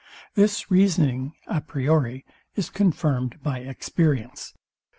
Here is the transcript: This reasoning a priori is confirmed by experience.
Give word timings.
This 0.33 0.71
reasoning 0.71 1.35
a 1.45 1.61
priori 1.61 2.25
is 2.55 2.71
confirmed 2.71 3.43
by 3.43 3.59
experience. 3.59 4.51